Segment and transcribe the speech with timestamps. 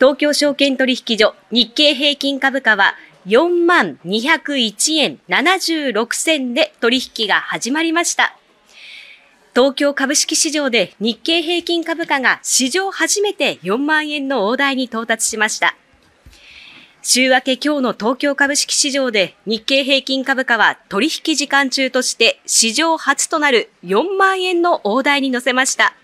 [0.00, 2.94] 東京証券取引所日経平均株価は
[3.26, 8.34] 4万201円76銭で取引が始まりました。
[9.54, 15.76] 東京株式市場で日経平均株価が史上初めて4万円の大台に到達しました。
[17.02, 25.94] 週明け今日の東京株式市場で日経平均株価は取引時間中として史上初となる4万円の大台に乗せました。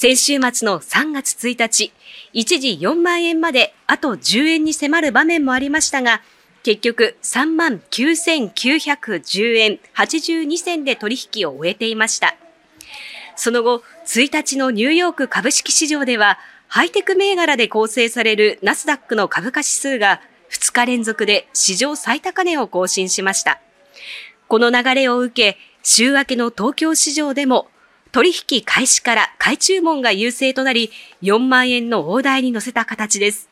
[0.00, 1.92] 先週末の3月1日、
[2.32, 6.22] 一時4万円まであと10円に迫る場面もありましたが、
[6.62, 12.34] 結局3万9910円82銭で取引を終えていました。
[13.36, 23.60] その後、1日のニューヨーク株式市場では、ハイテク銘柄で構成されるナスダックの株価指数が2日連続で史上最高値を更新しました。
[24.48, 27.68] この流れを受け、週明けの東京市場でも
[28.12, 30.90] 取引開始から買い注文が優勢となり、
[31.22, 33.48] 4万円の大台に乗せた形です。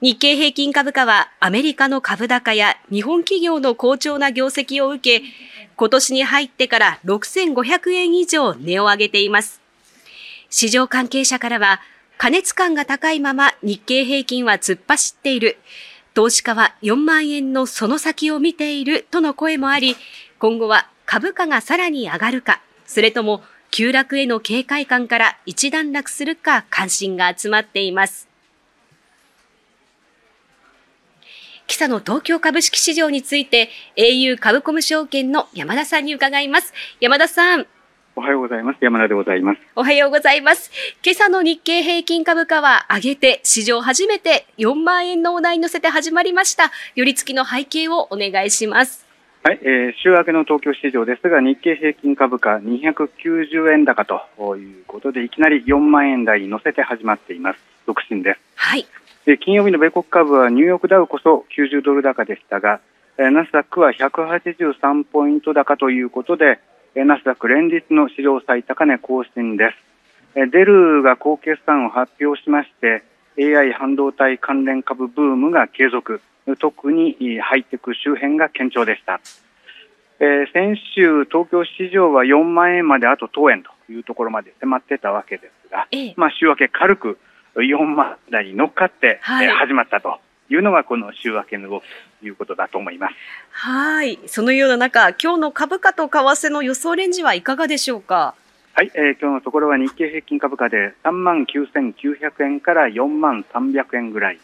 [0.00, 5.26] 日経平均株価はアメリカの株高や日本企業の好調な業績を受け、
[5.76, 9.60] 今年に入ってから6500円以上値を上げています。
[10.50, 11.80] 市場関係者からは、
[12.16, 15.58] 加熱感が高いまま日経平均は突っ走っている。
[16.14, 19.94] 投資家は4万円のその先を見ているとの声もあり、
[20.38, 28.28] 今後は株価がさらに上がるか、それとも急落への警戒感から一段落するか関心が集まっています。
[31.68, 36.72] 今朝の東京株式市場について au 株コム証券の山田さんに伺います。
[36.98, 37.66] 山田さん。
[38.16, 38.78] おはようございます。
[38.80, 39.60] 山田でございます。
[39.76, 40.72] おはようございます。
[41.04, 46.72] 今朝の日経平均株価は上げて、史上初めて4万円のお題に乗せて始まりました。
[46.96, 49.07] 寄り付きの背景をお願いします。
[49.42, 57.58] はい、えー、週明けの東京市場ですが、日経平均株価290円高ということで、いきなり4万円台に乗せて始まっています。
[57.86, 58.40] 独身です。
[58.56, 58.86] はい。
[59.24, 62.80] で金曜日の米国株はニューヨークダウこそ90ドル高でしたが、
[63.18, 66.60] ナスダックは183ポイント高ということで、
[66.94, 69.74] ナスダック連日の史上最高値更新で
[70.34, 70.50] す。
[70.50, 73.02] デルが高決算を発表しまして、
[73.38, 76.20] AI 半導体関連株ブームが継続、
[76.56, 79.20] 特にハイテク周辺が堅調でした。
[80.20, 87.18] えー、先週、東京市場は4万円まであと当円というところまで迫ってたわけですが、ええ、まあ、週明け軽く
[87.54, 90.18] 4万台に乗っかって、はい、えー、始まったと
[90.50, 91.84] いうのがこの週明けの動き
[92.20, 93.14] ということだと思います。
[93.52, 94.18] はい。
[94.26, 98.34] そのような中、今日の株価と為替の予想レンジはいかがでしょうか？
[98.74, 104.38] はい、えー、今日のところは日経平均株価で3万9900円から4万300円ぐらい、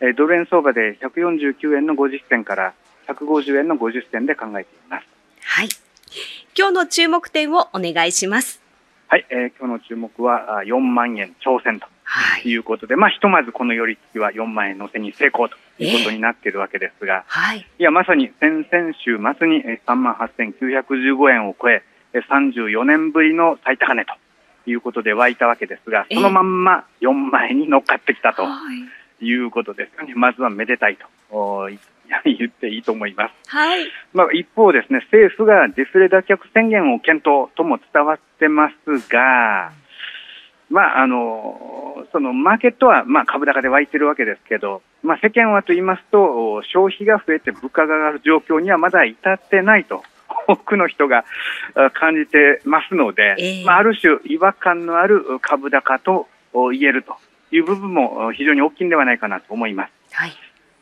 [0.00, 2.74] えー、ドル円相場で149円の50銭から
[3.08, 5.06] 150円の50銭で考えています。
[5.40, 5.68] はい。
[6.58, 8.62] 今日の注目点をお願いします。
[9.08, 11.86] はい、えー、今日の注目は4万円挑戦と
[12.42, 21.82] ということで、はい、まあ、ひとまずこの寄り付きは4万円乗せに成功ということになっているわけですが、えーはい、いや、まさに先々週末に3万8915円を超え、
[22.14, 24.14] 34年ぶりの最高値と
[24.70, 28.46] いうことで湧いたわけですが、そのまんま4万円に乗っかってきたとい
[29.20, 30.14] うことですよね。
[30.14, 30.96] まずはめでたい
[31.30, 31.68] と
[32.24, 33.50] 言っていいと思います。
[33.50, 33.86] はい。
[34.12, 39.72] まあ、一方ですね、政府がデフレ脱却宣言を検討とも伝わってますが、
[40.68, 50.02] まあ、あのそのマーケットは、まあ、株高で湧いてるわけですけど、まあ、世間はと言いますと消費が増えて物価が上がる状況にはまだ至ってないと
[50.48, 51.24] 多くの人が
[51.94, 56.28] 感じてますので、えー、まあ、ある種違和感のある株高と
[56.72, 57.16] 言えると
[57.50, 59.90] いう部分も非常に大きいんではないかなと思います。
[60.12, 60.32] はい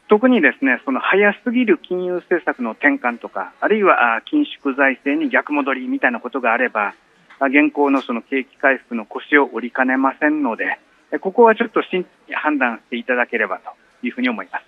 [0.07, 6.95] 特にですねその早すぎる金融政策の転換とかあるいは緊縮財政に逆戻りみたいなことがあれば
[7.41, 10.79] 現行のその景気回復の腰を折りかねませんので、
[11.21, 13.71] ここはちょっと真に判断していただければと
[14.07, 14.65] いうふうに思います。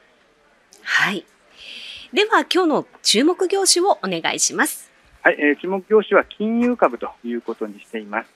[0.83, 1.25] はい。
[2.13, 4.91] では今日の注目業種をお願いします。
[5.23, 8.31] はい、えー、注目業種は金融株ということにしています。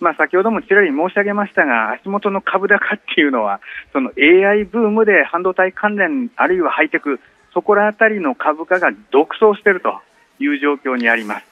[0.00, 3.60] まあ、先ほどもちらり申し上げましたが、足元の株高っていうのは、
[3.92, 7.20] その AI ブームで半導体関連、あるいはハイテク、
[7.54, 10.00] そこら辺りの株価が独走していると
[10.38, 11.46] いう状況にあります。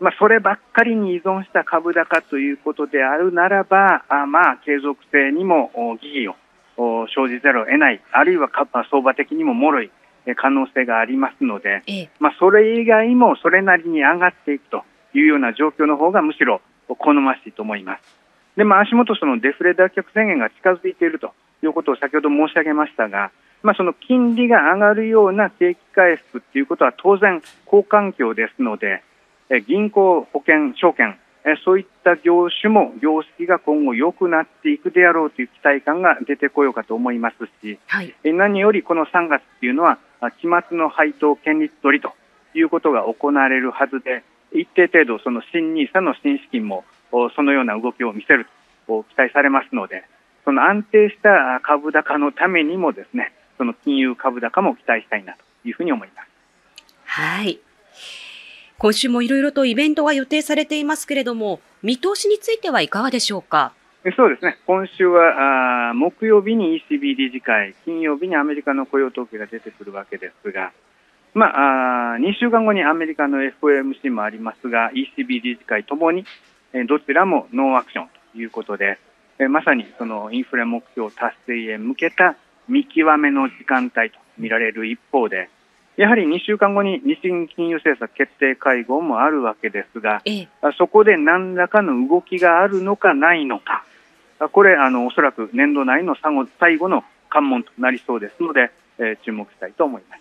[0.00, 5.70] まあ、そればっかりに依存した株高ということであるならば、あまあ、継続性にも
[6.00, 6.34] 疑義
[6.76, 8.50] を生じざるを得ない、あるいは
[8.90, 9.90] 相場的にも脆い
[10.36, 14.82] 可能性がありますので、ええ、まあ、それ以外もそれなりに上がっていくと
[15.14, 18.02] いうような状況の方がむしろ好ましいと思います。
[18.56, 21.32] で、まあ、足元そのデフレ脱却宣言が近づいていると
[21.62, 23.30] いうことを先ほど申し上げましたが、
[23.62, 29.02] まあ、その金利が上がるような景気回復ということは当然好環境ですので、
[29.66, 39.98] 銀行、保険、証券、えそういった業種も業績が今後良くなっていくであろうという期待感が出てこようかと思いますし、はい、え何よりこの3月っていうのは
[40.40, 42.14] 期末の配当権利取りと
[42.54, 46.84] いうことが行われるはずで一定程度その新 NISA の新資金も
[47.36, 48.46] そのような動きを見せる
[48.86, 50.04] と期待されますので
[50.44, 56.28] その安定した株高のためにもですねその金融株高も期待したいなというふうに思います。
[57.06, 57.60] はい
[58.76, 63.72] 今週もいろいろとイベントが予定されていますけれども、見通しについてはいかがでしょうか？
[64.16, 70.72] そうですね、今週はあ木曜日に ECB 理事会、金曜日にアメリカの雇用統計が出てくるわけですが、
[71.34, 76.24] まあ、あ2週間後にアメリカの FOMC もありますが、ECB 理事会ともに、
[76.72, 78.98] えどちらもノーアクションということで、
[79.38, 82.36] えまさにそのインフレ目標達成へ向けた
[82.68, 85.50] 見極めの時間帯と見られる一方で、
[85.96, 90.48] やはり2週間後に日銀金融政策決定会合もあるわけですが、ええ、
[90.78, 93.84] そこで何らかの動きがあるのかないのか、
[94.52, 96.16] これ、あのおそらく年度内の
[96.60, 100.20] 最後の関門となりそうですので、えー、注目したいと思います。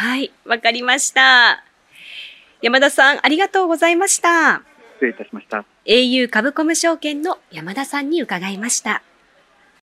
[0.00, 1.62] はい、わかりました。
[2.62, 4.62] 山田さん、ありがとうございました。
[4.94, 5.66] 失礼いたしました。
[5.84, 9.02] au 株コム証券の山田さんに伺いました。